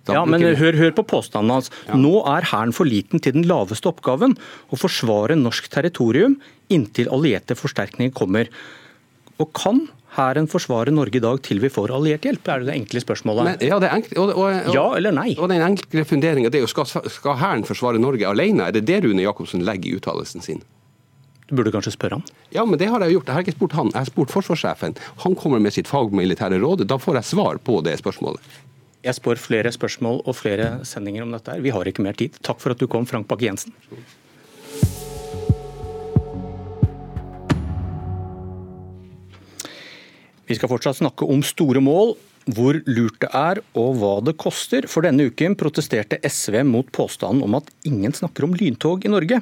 Da 0.08 0.16
ja, 0.16 0.22
men 0.26 0.42
hør, 0.42 0.74
hør, 0.74 0.92
på 0.96 1.04
påstanden 1.06 1.54
hans. 1.54 1.70
Ja. 1.86 1.98
Nå 2.00 2.24
er 2.26 2.48
Hæren 2.50 2.74
for 2.74 2.88
liten 2.88 3.22
til 3.22 3.36
den 3.36 3.46
laveste 3.46 3.90
oppgaven, 3.92 4.34
å 4.72 4.78
forsvare 4.78 5.36
norsk 5.38 5.68
territorium 5.70 6.40
inntil 6.72 7.10
allierte 7.14 7.54
forsterkninger 7.58 8.14
kommer. 8.16 8.50
Og 9.38 9.52
kan 9.54 9.84
Hæren 10.12 10.48
forsvare 10.50 10.92
Norge 10.92 11.16
i 11.16 11.22
dag 11.24 11.38
til 11.44 11.62
vi 11.62 11.70
får 11.72 11.94
alliert 11.94 12.26
hjelp? 12.26 12.48
Er 12.50 12.60
det 12.60 12.68
det 12.68 12.74
enkle 12.80 13.00
spørsmålet? 13.00 13.46
Men, 13.46 13.62
ja, 13.64 13.78
det 13.80 13.92
enkle, 13.94 14.18
og, 14.20 14.34
og, 14.34 14.44
og, 14.50 14.74
ja 14.76 14.84
eller 14.98 15.14
nei? 15.16 15.30
Og 15.38 15.48
den 15.48 15.62
enkle 15.64 16.04
funderinga 16.08 16.50
er 16.52 16.64
jo 16.66 16.68
skal, 16.68 16.88
skal 16.88 17.38
Hæren 17.40 17.64
forsvare 17.68 18.02
Norge 18.02 18.26
alene? 18.28 18.66
Er 18.68 18.76
det 18.76 18.84
det 18.90 19.04
Rune 19.06 19.24
Jacobsen 19.24 19.64
legger 19.64 19.92
i 19.92 20.00
uttalelsen 20.02 20.44
sin? 20.44 20.60
Du 21.50 21.56
burde 21.58 21.72
kanskje 21.74 21.92
spørre 21.96 22.20
han? 22.20 22.26
Ja, 22.54 22.64
men 22.64 22.78
det 22.78 22.88
har 22.88 23.02
jeg 23.02 23.16
gjort. 23.16 23.28
Jeg 23.28 23.34
har 23.34 23.44
ikke 23.44 23.56
spurt 23.56 23.74
han, 23.76 23.90
jeg 23.92 23.98
har 23.98 24.10
spurt 24.10 24.32
forsvarssjefen. 24.32 24.94
Han 25.24 25.34
kommer 25.38 25.62
med 25.62 25.74
sitt 25.74 25.90
fagmilitære 25.90 26.60
råd. 26.62 26.86
Da 26.88 26.98
får 27.02 27.18
jeg 27.18 27.30
svar 27.32 27.58
på 27.66 27.80
det 27.84 27.98
spørsmålet. 28.00 28.40
Jeg 29.02 29.18
spør 29.18 29.40
flere 29.42 29.72
spørsmål 29.74 30.22
og 30.30 30.36
flere 30.38 30.84
sendinger 30.86 31.24
om 31.26 31.32
dette. 31.34 31.50
her. 31.50 31.60
Vi 31.64 31.74
har 31.74 31.88
ikke 31.90 32.04
mer 32.06 32.14
tid. 32.14 32.38
Takk 32.46 32.62
for 32.62 32.70
at 32.70 32.78
du 32.78 32.86
kom, 32.86 33.06
Frank 33.06 33.26
Bakke-Jensen. 33.26 33.74
Vi 40.46 40.58
skal 40.58 40.68
fortsatt 40.68 41.00
snakke 41.00 41.26
om 41.26 41.42
store 41.42 41.80
mål 41.80 42.14
hvor 42.50 42.78
lurt 42.88 43.18
det 43.22 43.28
er 43.36 43.60
og 43.78 43.98
hva 44.00 44.12
det 44.24 44.34
koster. 44.40 44.86
For 44.90 45.04
denne 45.06 45.28
uken 45.30 45.54
protesterte 45.58 46.18
SV 46.26 46.62
mot 46.66 46.88
påstanden 46.94 47.44
om 47.46 47.58
at 47.58 47.70
ingen 47.88 48.14
snakker 48.16 48.46
om 48.46 48.56
lyntog 48.58 49.06
i 49.06 49.12
Norge. 49.12 49.40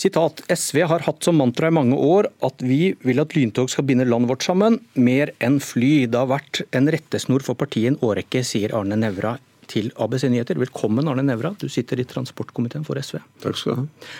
Sitat, 0.00 0.42
SV 0.48 0.82
har 0.90 1.04
hatt 1.06 1.26
som 1.26 1.38
mantra 1.40 1.68
i 1.68 1.76
mange 1.76 1.98
år 1.98 2.30
at 2.46 2.64
vi 2.64 2.94
vil 3.04 3.20
at 3.22 3.36
lyntog 3.36 3.70
skal 3.72 3.86
binde 3.88 4.08
landet 4.08 4.32
vårt 4.32 4.46
sammen, 4.46 4.80
mer 4.94 5.34
enn 5.44 5.60
fly. 5.64 6.06
Det 6.10 6.20
har 6.20 6.32
vært 6.32 6.64
en 6.76 6.90
rettesnor 6.92 7.44
for 7.44 7.58
partiet 7.60 7.94
en 7.94 8.02
årrekke, 8.06 8.44
sier 8.46 8.74
Arne 8.76 8.98
Nævra 9.00 9.36
til 9.70 9.92
ABC 10.00 10.26
Nyheter. 10.30 10.58
Velkommen 10.58 11.08
Arne 11.10 11.24
Nævra, 11.26 11.54
du 11.60 11.68
sitter 11.70 12.00
i 12.00 12.08
transportkomiteen 12.08 12.86
for 12.86 12.98
SV. 12.98 13.20
Takk 13.44 13.58
skal 13.60 13.76
du 13.76 13.82
ha. 13.84 14.12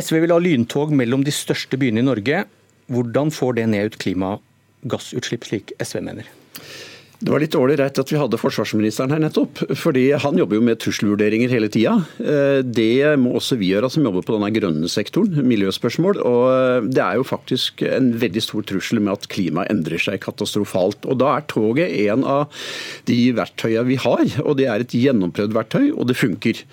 SV 0.00 0.22
vil 0.24 0.32
ha 0.32 0.40
lyntog 0.40 0.94
mellom 0.96 1.24
de 1.24 1.34
største 1.34 1.76
byene 1.76 2.00
i 2.00 2.06
Norge. 2.06 2.46
Hvordan 2.92 3.32
får 3.32 3.58
det 3.58 3.66
ned 3.68 3.92
ut 3.92 3.98
klimagassutslipp, 4.00 5.44
slik 5.48 5.74
SV 5.84 6.00
mener? 6.08 6.30
Det 7.22 7.30
var 7.30 7.38
litt 7.38 7.54
dårlig 7.54 7.76
rett 7.78 7.98
at 8.02 8.10
vi 8.10 8.18
hadde 8.18 8.38
forsvarsministeren 8.40 9.12
her 9.14 9.20
nettopp. 9.22 9.60
fordi 9.78 10.08
Han 10.24 10.38
jobber 10.40 10.58
jo 10.58 10.64
med 10.66 10.80
trusselvurderinger 10.82 11.52
hele 11.54 11.68
tida. 11.70 11.94
Eh, 12.18 12.64
det 12.66 13.14
må 13.22 13.36
også 13.38 13.54
vi 13.60 13.68
gjøre 13.70 13.90
som 13.94 14.02
jobber 14.02 14.24
på 14.26 14.34
denne 14.34 14.50
grønne 14.50 14.90
sektoren, 14.90 15.38
miljøspørsmål. 15.46 16.18
Og 16.18 16.42
eh, 16.50 16.88
det 16.90 17.04
er 17.04 17.20
jo 17.20 17.26
faktisk 17.28 17.84
en 17.86 18.10
veldig 18.18 18.42
stor 18.42 18.66
trussel 18.66 18.98
med 18.98 19.14
at 19.14 19.28
klimaet 19.30 19.70
endrer 19.70 20.02
seg 20.02 20.18
katastrofalt. 20.24 21.06
Og 21.06 21.20
Da 21.22 21.36
er 21.36 21.46
toget 21.46 21.94
en 22.08 22.26
av 22.26 22.64
de 23.06 23.20
verktøyene 23.38 23.86
vi 23.92 24.00
har. 24.02 24.24
Og 24.42 24.58
det 24.58 24.66
er 24.66 24.82
et 24.82 24.96
gjennomprøvd 24.98 25.54
verktøy, 25.54 25.92
og 25.94 26.10
det 26.10 26.18
funker. 26.18 26.64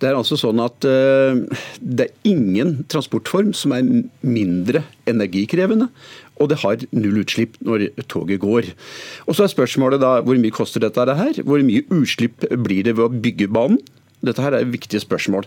Det 0.00 0.08
er 0.08 0.16
altså 0.16 0.40
sånn 0.40 0.64
at 0.64 0.88
eh, 0.88 1.44
det 1.84 2.08
er 2.08 2.32
ingen 2.32 2.78
transportform 2.88 3.52
som 3.52 3.76
er 3.76 3.84
mindre 4.24 4.86
energikrevende 5.08 5.90
og 6.38 6.50
det 6.52 6.60
har 6.64 6.86
null 6.94 7.20
utslipp 7.22 7.58
når 7.64 7.88
toget 8.08 8.40
går. 8.40 8.72
Og 9.26 9.36
Så 9.36 9.44
er 9.44 9.54
spørsmålet 9.54 10.02
da 10.02 10.18
hvor 10.24 10.40
mye 10.40 10.54
koster 10.54 10.82
dette 10.84 11.06
her? 11.20 11.42
Hvor 11.44 11.62
mye 11.62 11.84
utslipp 11.90 12.48
blir 12.64 12.84
det 12.84 12.96
ved 12.96 13.06
å 13.06 13.12
bygge 13.12 13.50
banen? 13.52 13.78
Dette 14.24 14.42
her 14.42 14.56
er 14.56 14.66
viktige 14.66 15.00
spørsmål. 15.00 15.46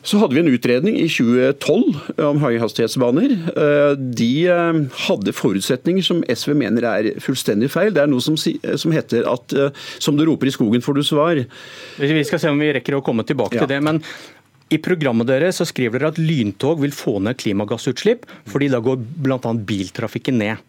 Så 0.00 0.16
hadde 0.16 0.32
vi 0.32 0.40
en 0.40 0.48
utredning 0.48 0.96
i 0.96 1.08
2012 1.12 2.22
om 2.24 2.40
høyhastighetsbaner. 2.40 3.34
Eh, 3.52 3.90
de 4.16 4.30
eh, 4.48 4.78
hadde 5.04 5.34
forutsetninger 5.36 6.04
som 6.06 6.22
SV 6.24 6.54
mener 6.56 6.86
er 6.88 7.10
fullstendig 7.20 7.68
feil. 7.72 7.92
Det 7.92 8.06
er 8.06 8.08
noe 8.08 8.24
som, 8.24 8.38
som 8.40 8.96
heter 8.96 9.28
at 9.28 9.52
eh, 9.52 9.76
som 10.00 10.16
du 10.16 10.24
roper 10.24 10.48
i 10.48 10.54
skogen 10.56 10.84
får 10.84 10.96
du 10.96 11.04
svar. 11.04 11.42
Vi 12.00 12.24
skal 12.24 12.40
se 12.40 12.52
om 12.52 12.60
vi 12.60 12.72
rekker 12.78 12.96
å 12.96 13.04
komme 13.04 13.26
tilbake 13.28 13.60
ja. 13.60 13.66
til 13.66 13.74
det. 13.74 13.82
men 13.84 14.00
i 14.70 14.78
programmet 14.78 15.26
deres 15.26 15.58
så 15.58 15.66
skriver 15.66 15.98
dere 15.98 16.12
at 16.14 16.20
lyntog 16.22 16.80
vil 16.84 16.94
få 16.94 17.18
ned 17.22 17.38
klimagassutslipp, 17.42 18.26
fordi 18.46 18.70
da 18.70 18.78
går 18.82 19.00
bl.a. 19.02 19.52
biltrafikken 19.66 20.38
ned. 20.38 20.62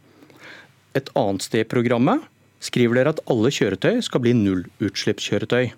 Et 0.97 1.11
annet 1.15 1.45
sted 1.45 1.65
i 1.65 1.69
programmet 1.69 2.25
skriver 2.61 2.97
dere 2.97 3.13
at 3.13 3.21
alle 3.31 3.51
kjøretøy 3.53 4.01
skal 4.05 4.23
bli 4.23 4.33
nullutslippskjøretøy. 4.37 5.71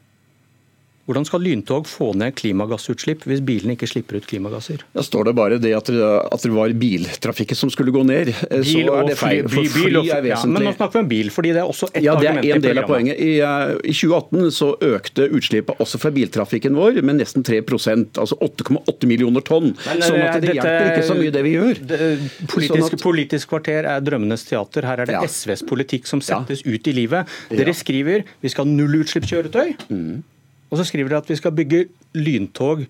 Hvordan 1.04 1.26
skal 1.28 1.42
lyntog 1.44 1.88
få 1.92 2.14
ned 2.16 2.32
klimagassutslipp 2.40 3.26
hvis 3.28 3.42
bilene 3.44 3.74
ikke 3.76 3.90
slipper 3.92 4.22
ut 4.22 4.28
klimagasser? 4.30 4.86
Da 4.96 5.04
står 5.04 5.28
det 5.28 5.34
bare 5.36 5.58
det 5.60 5.74
at 5.76 5.90
det, 5.92 6.00
at 6.00 6.46
det 6.46 6.52
var 6.54 6.72
biltrafikken 6.80 7.60
som 7.60 7.72
skulle 7.74 7.92
gå 7.92 8.06
ned. 8.08 8.32
Eh, 8.32 8.64
bil 8.64 8.88
så 8.88 8.96
er 9.02 9.10
det 9.10 9.18
feil. 9.20 9.50
For 9.52 9.68
fly 9.74 9.92
er 9.92 10.24
vesentlig. 10.24 10.32
Ja, 10.32 10.40
men 10.48 10.64
nå 10.70 10.74
snakker 10.78 10.96
vi 10.96 11.04
om 11.04 11.12
bil, 11.12 11.32
fordi 11.36 11.54
det 11.58 11.62
er 11.66 11.74
også 11.74 11.92
et 11.92 12.08
ja, 12.08 12.16
det 12.16 12.32
er 12.32 12.40
en 12.56 12.64
del 12.64 12.80
av 12.80 12.88
poenget. 12.88 13.20
I, 13.20 13.36
uh, 13.44 13.76
I, 13.84 13.92
2018 14.00 14.56
så 14.56 14.72
økte 14.94 15.28
utslippet 15.28 15.84
også 15.84 16.00
fra 16.00 16.14
biltrafikken 16.16 16.80
vår 16.80 17.04
med 17.04 17.20
nesten 17.20 17.44
3% 17.44 18.24
altså 18.24 18.40
8,8 18.40 19.12
millioner 19.12 19.44
tonn. 19.44 19.74
Men, 19.84 20.08
sånn 20.08 20.24
at 20.24 20.40
det 20.40 20.54
dette, 20.54 20.60
hjelper 20.62 20.90
ikke 20.94 21.08
så 21.12 21.20
mye 21.20 21.36
det 21.36 21.44
vi 21.44 21.56
gjør. 21.58 21.86
Det, 21.92 22.04
politisk, 22.48 22.80
sånn 22.80 23.02
at, 23.02 23.08
politisk, 23.10 23.52
kvarter 23.52 23.92
er 23.92 24.08
drømmenes 24.08 24.48
teater. 24.48 24.88
Her 24.88 25.04
er 25.04 25.12
det 25.12 25.20
ja. 25.20 25.28
SVs 25.28 25.68
politikk 25.68 26.08
som 26.08 26.24
settes 26.24 26.64
ja. 26.64 26.72
ut 26.72 26.88
i 26.88 26.96
livet. 26.96 27.40
Dere 27.52 27.76
skriver 27.76 28.24
vi 28.40 28.56
skal 28.56 28.70
ha 28.70 28.78
nullutslippskjøretøy. 28.80 29.76
Mm. 29.92 30.22
Og 30.74 30.82
så 30.82 30.88
skriver 30.90 31.14
de 31.14 31.22
at 31.22 31.30
vi 31.30 31.38
skal 31.38 31.54
bygge 31.54 31.86
lyntog 32.18 32.88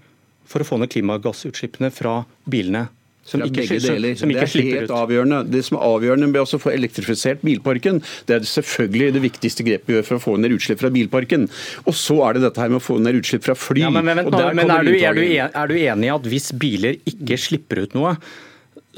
for 0.48 0.64
å 0.64 0.68
få 0.68 0.80
ned 0.80 0.92
klimagassutslippene 0.94 1.92
fra 1.92 2.22
bilene. 2.50 2.88
Som 3.24 3.40
ikke, 3.46 3.64
deler. 3.80 4.18
Som 4.20 4.32
ikke 4.32 4.44
det 4.44 4.60
er 4.60 4.66
helt 4.68 4.90
ut. 4.90 4.94
avgjørende. 4.98 5.38
Det 5.48 5.62
som 5.64 5.78
er 5.78 5.84
avgjørende 5.88 6.28
med 6.28 6.42
å 6.42 6.60
få 6.60 6.74
elektrifisert 6.74 7.44
bilparken, 7.48 8.02
det 8.28 8.36
er 8.36 8.48
selvfølgelig 8.48 9.14
det 9.16 9.22
viktigste 9.24 9.64
grepet 9.64 9.88
vi 9.88 9.96
gjør 9.96 10.08
for 10.10 10.20
å 10.20 10.24
få 10.26 10.34
ned 10.44 10.56
utslipp 10.58 10.82
fra 10.84 10.92
bilparken. 10.92 11.48
Og 11.88 11.96
så 11.96 12.18
er 12.28 12.36
det 12.36 12.44
dette 12.50 12.64
her 12.64 12.74
med 12.74 12.82
å 12.82 12.84
få 12.84 12.98
ned 13.04 13.22
utslipp 13.22 13.48
fra 13.48 13.56
fly. 13.56 13.86
Ja, 13.86 13.94
men, 13.96 14.10
men, 14.10 14.26
men, 14.28 14.58
men 14.60 14.74
er, 14.76 14.84
du, 14.84 14.92
er, 15.00 15.16
du 15.16 15.24
er, 15.24 15.72
du, 15.72 15.78
enig 15.80 16.10
i 16.10 16.16
at 16.18 16.28
hvis 16.34 16.52
biler 16.60 17.00
ikke 17.10 17.40
slipper 17.40 17.86
ut 17.86 17.96
noe, 17.96 18.18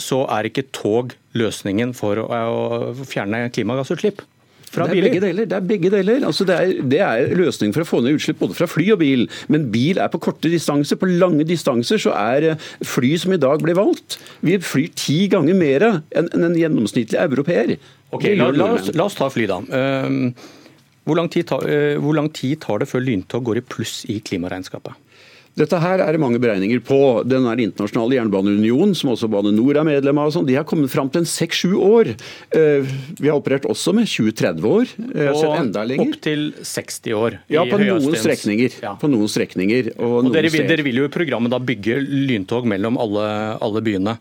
så 0.02 0.24
er 0.34 0.50
ikke 0.50 0.66
tog 0.76 1.14
løsningen 1.38 1.94
for 1.96 2.26
å, 2.26 2.26
å 2.26 3.06
fjerne 3.06 3.46
klimagassutslipp? 3.54 4.26
Fra 4.76 4.88
det 4.88 4.98
biler? 4.98 5.10
Begge 5.10 5.24
deler. 5.24 5.50
Det 5.50 5.58
er 5.58 5.68
begge 5.72 5.92
deler. 5.94 6.26
Altså 6.28 6.48
det, 6.48 6.58
er, 6.60 6.82
det 6.94 7.02
er 7.06 7.36
løsningen 7.40 7.76
for 7.76 7.86
å 7.86 7.90
få 7.90 8.02
ned 8.04 8.20
utslipp 8.20 8.42
både 8.44 8.58
fra 8.58 8.68
fly 8.70 8.90
og 8.96 9.02
bil. 9.02 9.26
Men 9.52 9.70
bil 9.74 10.02
er 10.04 10.12
på 10.14 10.22
korte 10.28 10.52
distanser. 10.52 11.00
På 11.02 11.10
lange 11.10 11.48
distanser 11.48 12.02
så 12.02 12.16
er 12.20 12.50
eh, 12.52 12.68
fly 12.86 13.14
som 13.22 13.36
i 13.36 13.42
dag 13.42 13.64
blir 13.64 13.78
valgt. 13.80 14.20
Vi 14.46 14.58
flyr 14.62 14.92
ti 15.00 15.20
ganger 15.32 15.58
mer 15.58 15.88
enn 15.90 16.30
en 16.36 16.60
gjennomsnittlig 16.60 17.20
europeer. 17.22 17.78
Ok, 18.16 18.30
la, 18.38 18.52
la, 18.54 18.70
oss, 18.78 18.92
la, 18.94 19.08
oss, 19.08 19.18
ta 19.18 19.28
fly, 19.32 19.48
da. 19.50 19.58
Uh, 19.66 20.30
hvor, 21.08 21.18
lang 21.20 21.32
tar, 21.34 21.66
uh, 21.66 21.96
hvor 22.04 22.16
lang 22.16 22.30
tid 22.36 22.62
tar 22.64 22.84
det 22.84 22.88
før 22.92 23.04
lyntog 23.04 23.44
går 23.50 23.60
i 23.60 23.66
pluss 23.66 24.04
i 24.12 24.22
klimaregnskapet? 24.24 24.96
Dette 25.56 25.80
her 25.80 26.02
er 26.04 26.12
det 26.12 26.20
mange 26.20 26.40
beregninger 26.44 26.82
på. 26.84 27.00
Den 27.24 27.46
er 27.48 27.62
internasjonale 27.64 28.18
jernbaneunionen, 28.18 28.92
som 28.98 29.14
også 29.14 29.30
Bane 29.32 29.54
Nor 29.56 29.80
er 29.80 29.88
medlem 29.88 30.20
av, 30.20 30.34
sånn, 30.36 30.48
de 30.50 30.58
har 30.58 30.68
kommet 30.68 30.92
fram 30.92 31.08
til 31.12 31.24
en 31.24 31.30
seks-sju 31.32 31.78
år. 31.80 32.12
Eh, 32.56 32.92
vi 33.22 33.32
har 33.32 33.40
operert 33.40 33.68
også 33.72 33.94
med 33.96 34.10
20-30 34.12 34.68
år. 34.68 34.92
Eh, 35.16 35.32
og 35.32 35.56
enda 35.56 35.86
lenger. 35.88 36.12
opp 36.12 36.20
til 36.28 36.46
60 36.60 37.16
år. 37.16 37.40
Ja, 37.56 37.64
på 37.72 37.80
noen 37.80 38.20
strekninger. 38.20 38.80
Ja. 38.84 38.98
På 39.00 39.12
noen 39.12 39.32
strekninger 39.32 39.94
og, 39.96 40.04
og 40.06 40.28
noen 40.28 40.36
dere, 40.36 40.52
dere, 40.52 40.86
vil 40.86 41.04
jo 41.06 41.08
i 41.08 41.14
programmet 41.14 41.56
da 41.56 41.62
bygge 41.64 42.02
lyntog 42.04 42.68
mellom 42.68 43.00
alle, 43.00 43.28
alle 43.64 43.86
byene. 43.86 44.20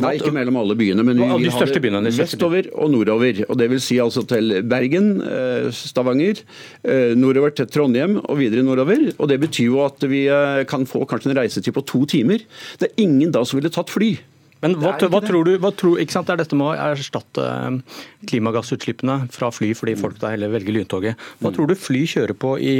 Nei, 0.00 0.14
ikke 0.16 0.32
mellom 0.32 0.56
alle 0.56 0.72
byene, 0.78 1.02
men 1.04 1.18
vi 1.18 1.26
vil 1.44 1.52
ha 1.52 1.64
det 1.68 1.80
byene, 1.84 2.10
vestover 2.16 2.70
og 2.72 2.88
nordover. 2.94 3.42
og 3.44 3.58
det 3.60 3.68
vil 3.68 3.80
si 3.84 3.98
altså 4.00 4.22
til 4.24 4.62
Bergen, 4.64 5.20
eh, 5.20 5.68
Stavanger, 5.68 6.40
eh, 6.82 7.12
nordover 7.12 7.52
til 7.52 7.66
Trondheim 7.66 8.16
og 8.22 8.38
videre 8.38 8.64
nordover. 8.64 9.12
og 9.18 9.28
Det 9.28 9.38
betyr 9.40 9.68
jo 9.68 9.84
at 9.84 10.00
vi 10.08 10.26
eh, 10.28 10.64
kan 10.64 10.86
få 10.86 11.04
kanskje 11.04 11.30
en 11.30 11.36
reisetid 11.36 11.74
på 11.74 11.84
to 11.84 12.06
timer. 12.06 12.40
Det 12.78 12.88
er 12.88 13.02
ingen 13.04 13.30
da 13.30 13.44
som 13.44 13.60
ville 13.60 13.68
tatt 13.68 13.90
fly. 13.92 14.16
Men 14.62 14.78
hva, 14.80 14.96
hva 14.96 15.20
tror 15.20 15.44
du, 15.44 15.58
hva 15.58 15.74
tror, 15.76 15.98
ikke 16.00 16.14
sant, 16.14 16.26
Det 16.26 16.32
er 16.38 16.44
dette 16.44 16.56
med 16.56 16.70
å 16.70 16.92
erstatte 16.94 17.82
klimagassutslippene 18.30 19.28
fra 19.28 19.50
fly 19.50 19.74
fordi 19.74 19.96
folk 19.98 20.18
da 20.22 20.30
heller 20.32 20.48
velger 20.54 20.72
lyntoget. 20.72 21.20
Hva 21.42 21.50
mm. 21.50 21.56
tror 21.56 21.68
du 21.68 21.76
fly 21.76 22.06
kjører 22.06 22.32
på 22.32 22.56
i 22.56 22.76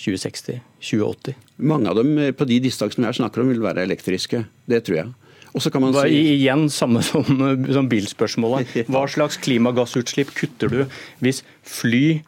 2060, 0.00 0.58
2080? 0.80 1.38
Mange 1.70 1.92
av 1.92 2.00
dem 2.00 2.16
på 2.34 2.48
de 2.48 2.62
distansene 2.64 3.06
jeg 3.12 3.20
snakker 3.20 3.44
om 3.44 3.52
vil 3.52 3.62
være 3.62 3.84
elektriske. 3.86 4.48
Det 4.66 4.82
tror 4.88 5.04
jeg. 5.04 5.12
Og 5.54 5.64
så 5.64 5.72
kan 5.72 5.82
man 5.82 5.94
si... 5.96 6.20
Igjen 6.36 6.68
samme 6.72 7.02
som, 7.06 7.24
som 7.74 7.88
bilspørsmålet. 7.90 8.76
Hva 8.92 9.06
slags 9.10 9.40
klimagassutslipp 9.42 10.34
kutter 10.36 10.70
du 10.70 10.80
hvis 11.24 11.42
fly 11.66 12.20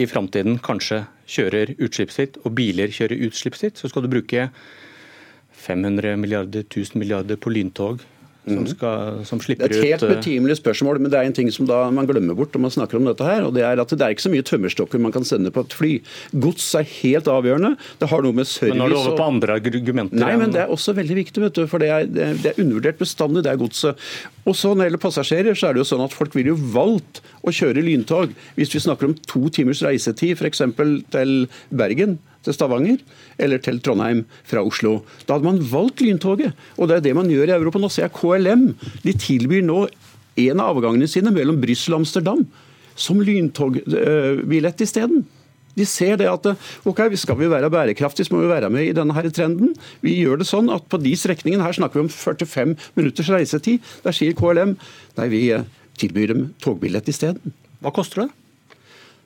i 0.00 0.06
framtiden 0.10 0.58
kanskje 0.64 1.04
kjører 1.30 1.74
utslippsfritt, 1.78 2.40
og 2.44 2.56
biler 2.56 2.92
kjører 2.92 3.28
utslippsfritt? 3.28 3.78
Så 3.80 3.92
skal 3.92 4.04
du 4.04 4.10
bruke 4.12 4.48
500 5.64 6.16
milliarder, 6.20 6.64
1000 6.66 6.98
milliarder 7.00 7.38
på 7.40 7.52
lyntog 7.54 8.02
som, 8.44 8.60
mhm. 8.60 8.68
skal, 8.74 9.20
som 9.24 9.40
slipper 9.40 9.70
ut 9.70 9.72
Det 9.72 9.78
er 9.78 9.84
et 9.84 9.92
helt 9.94 10.04
ut, 10.04 10.12
betimelig 10.18 10.58
spørsmål, 10.60 11.00
men 11.00 11.12
det 11.12 11.20
er 11.20 11.28
en 11.28 11.36
ting 11.36 11.50
som 11.54 11.68
man 11.68 12.08
glemmer 12.08 12.36
bort 12.36 12.52
når 12.52 12.64
man 12.66 12.74
snakker 12.74 13.00
om 13.00 13.08
dette. 13.08 13.24
her, 13.24 13.46
og 13.46 13.54
Det 13.56 13.64
er 13.64 13.80
at 13.80 13.94
det 13.94 14.04
er 14.04 14.12
ikke 14.12 14.26
så 14.26 14.32
mye 14.32 14.44
tømmerstokker 14.44 15.00
man 15.00 15.14
kan 15.14 15.24
sende 15.24 15.52
på 15.54 15.64
et 15.64 15.76
fly. 15.76 15.92
Gods 16.32 16.66
er 16.76 16.84
helt 17.00 17.30
avgjørende. 17.30 17.74
Det 18.00 18.10
har 18.10 18.24
noe 18.26 18.36
med 18.36 18.48
service 18.50 18.74
Men 18.74 18.82
nå 18.82 18.90
er 18.90 18.94
det 18.94 19.00
over 19.00 19.16
på 19.16 19.28
andre 19.32 19.56
argumenter? 19.60 20.20
Nei, 20.20 20.34
men 20.40 20.52
det 20.52 20.64
er 20.64 20.74
også 20.74 20.96
veldig 20.96 21.18
viktig, 21.22 21.44
vet 21.46 21.56
du, 21.56 21.64
for 21.70 21.80
det 21.80 21.90
er, 21.94 22.10
det 22.10 22.52
er 22.52 22.60
undervurdert 22.60 23.00
bestandig, 23.00 23.44
det 23.46 23.54
er 23.54 23.62
godset. 23.62 24.04
Og 24.44 24.52
så 24.58 24.74
Når 24.74 24.84
det 24.84 24.90
gjelder 24.90 25.04
passasjerer, 25.06 25.56
så 25.56 25.68
er 25.68 25.74
det 25.74 25.84
jo 25.84 25.88
sånn 25.94 26.04
at 26.04 26.12
folk 26.12 26.36
ville 26.36 26.52
jo 26.52 26.60
valgt 26.74 27.22
å 27.44 27.52
kjøre 27.54 27.84
lyntog 27.84 28.34
hvis 28.58 28.74
vi 28.74 28.82
snakker 28.84 29.08
om 29.08 29.16
to 29.24 29.48
timers 29.48 29.80
reisetid, 29.84 30.36
f.eks. 30.36 30.64
til 31.14 31.34
Bergen 31.72 32.18
til 32.44 32.56
Stavanger 32.56 33.00
eller 33.40 33.62
til 33.62 33.80
Trondheim 33.84 34.24
fra 34.46 34.64
Oslo. 34.64 34.98
Da 35.26 35.36
hadde 35.36 35.48
man 35.48 35.62
valgt 35.70 36.04
lyntoget. 36.04 36.54
Og 36.78 36.90
det 36.90 36.98
er 36.98 37.06
det 37.08 37.16
man 37.18 37.30
gjør 37.32 37.50
i 37.50 37.56
Europa. 37.56 37.82
Nå 37.82 37.90
ser 37.92 38.06
jeg 38.08 38.16
KLM. 38.18 38.68
De 39.04 39.16
tilbyr 39.16 39.64
nå 39.66 39.86
en 40.44 40.60
av 40.60 40.74
avgangene 40.74 41.08
sine 41.10 41.32
mellom 41.34 41.60
Brussel 41.62 41.94
og 41.94 42.02
Amsterdam 42.02 42.44
som 42.94 43.22
lyntogbillett 43.22 44.84
isteden. 44.84 45.24
De 45.74 45.86
ser 45.86 46.18
det 46.20 46.28
at 46.30 46.46
ok, 46.86 47.00
skal 47.18 47.38
vi 47.40 47.50
være 47.50 47.70
bærekraftige, 47.72 48.28
så 48.28 48.34
må 48.36 48.44
vi 48.44 48.52
være 48.52 48.70
med 48.70 48.86
i 48.86 48.94
denne 48.94 49.14
her 49.16 49.26
trenden. 49.34 49.72
Vi 50.06 50.14
gjør 50.20 50.38
det 50.38 50.46
sånn 50.46 50.70
at 50.70 50.86
på 50.90 51.00
de 51.02 51.16
strekningene 51.18 51.66
her 51.66 51.74
snakker 51.74 51.98
vi 51.98 52.06
om 52.06 52.12
45 52.12 52.76
minutters 52.94 53.32
reisetid. 53.34 53.82
Der 54.06 54.14
sier 54.14 54.38
KLM 54.38 54.76
nei, 55.18 55.28
vi 55.32 55.42
tilbyr 55.98 56.30
dem 56.30 56.46
togbillett 56.62 57.10
isteden. 57.10 57.54
Hva 57.82 57.90
koster 57.94 58.24
det? 58.24 58.30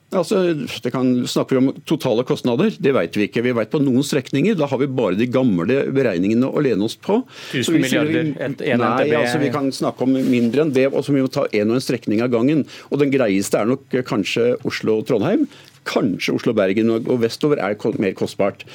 Altså, 0.09 0.39
det 0.57 0.89
kan 0.89 1.11
snakke 1.29 1.57
om 1.59 1.69
totale 1.85 2.23
kostnader? 2.25 2.73
Det 2.81 2.93
vet 2.95 3.17
vi 3.17 3.27
ikke. 3.27 3.43
Vi 3.45 3.53
vet 3.53 3.69
på 3.69 3.81
noen 3.83 4.05
strekninger. 4.05 4.57
Da 4.57 4.65
har 4.71 4.81
vi 4.81 4.89
bare 4.89 5.17
de 5.19 5.27
gamle 5.29 5.83
beregningene 5.93 6.49
å 6.49 6.63
lene 6.65 6.87
oss 6.87 6.95
på. 6.97 7.19
1000 7.53 7.77
milliarder? 7.77 8.31
Et, 8.41 8.63
en 8.73 8.81
nei, 8.81 9.11
altså, 9.13 9.37
vi 9.41 9.51
kan 9.53 9.69
snakke 9.75 10.07
om 10.07 10.15
mindre 10.17 10.65
enn 10.65 10.73
det. 10.73 10.87
Altså, 10.89 11.13
vi 11.13 11.21
må 11.21 11.29
ta 11.29 11.45
en 11.45 11.69
og 11.69 11.77
en 11.77 11.85
strekning 11.85 12.23
av 12.25 12.33
gangen. 12.33 12.65
Og 12.89 13.03
Den 13.03 13.13
greieste 13.13 13.61
er 13.61 13.69
nok 13.69 13.85
kanskje 14.09 14.55
Oslo-Trondheim. 14.65 15.45
Kanskje 15.89 16.33
Oslo-Bergen 16.35 16.89
og 16.97 17.13
vestover 17.21 17.61
er 17.61 17.77
mer 18.01 18.17
kostbart. 18.17 18.65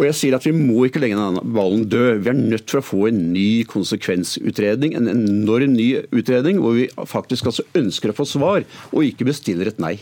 Og 0.00 0.04
jeg 0.08 0.18
sier 0.18 0.36
at 0.36 0.44
Vi 0.46 0.52
må 0.54 0.88
ikke 0.88 1.00
legge 1.02 1.18
denne 1.18 1.44
ballen 1.54 1.86
død. 1.86 2.24
Vi 2.26 2.32
er 2.32 2.38
nødt 2.38 2.66
til 2.66 2.80
å 2.82 2.84
få 2.84 3.06
en 3.12 3.22
ny 3.32 3.62
konsekvensutredning, 3.70 4.96
en 4.98 5.10
enorm 5.14 5.78
ny 5.78 5.88
utredning, 6.10 6.58
hvor 6.58 6.74
vi 6.74 6.90
faktisk 7.06 7.50
altså 7.50 7.66
ønsker 7.78 8.10
å 8.10 8.18
få 8.18 8.26
svar, 8.26 8.66
og 8.90 9.06
ikke 9.06 9.30
bestiller 9.30 9.70
et 9.70 9.82
nei. 9.82 9.96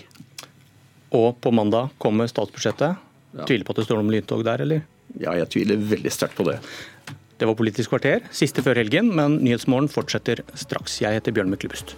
Og 1.16 1.34
på 1.42 1.52
mandag 1.54 1.90
kommer 2.02 2.30
statsbudsjettet. 2.30 2.98
Ja. 3.34 3.46
Tviler 3.46 3.66
på 3.66 3.74
at 3.74 3.80
det 3.80 3.86
står 3.86 3.98
noe 3.98 4.06
om 4.06 4.14
lyntog 4.14 4.44
der, 4.46 4.62
eller? 4.64 4.86
Ja, 5.18 5.34
jeg 5.38 5.50
tviler 5.50 5.78
veldig 5.90 6.12
sterkt 6.14 6.38
på 6.38 6.46
det. 6.46 6.60
Det 7.40 7.48
var 7.48 7.56
Politisk 7.56 7.94
kvarter, 7.94 8.26
siste 8.36 8.62
før 8.62 8.78
helgen, 8.82 9.14
men 9.16 9.38
Nyhetsmorgen 9.40 9.88
fortsetter 9.90 10.42
straks. 10.60 10.98
Jeg 11.00 11.16
heter 11.16 11.34
Bjørn 11.34 11.50
Myklebust. 11.50 11.94